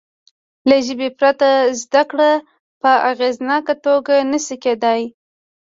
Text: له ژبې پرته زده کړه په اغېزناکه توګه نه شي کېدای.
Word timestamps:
له 0.69 0.77
ژبې 0.85 1.09
پرته 1.19 1.49
زده 1.81 2.03
کړه 2.09 2.31
په 2.81 2.91
اغېزناکه 3.11 3.73
توګه 3.85 4.15
نه 4.31 4.39
شي 4.45 4.55
کېدای. 4.63 5.01